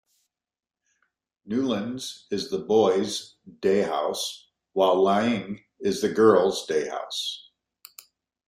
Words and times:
Newlands 1.45 2.25
is 2.31 2.49
the 2.49 2.57
boys' 2.57 3.35
day 3.59 3.83
house, 3.83 4.49
while 4.73 4.99
Laing 4.99 5.63
is 5.79 6.01
the 6.01 6.09
girls' 6.09 6.65
day 6.65 6.89
house. 6.89 7.51